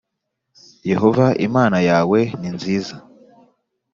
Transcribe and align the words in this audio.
Yehova 0.91 1.25
Imana 1.47 1.77
yawe 1.89 2.19
ninziza. 2.39 2.95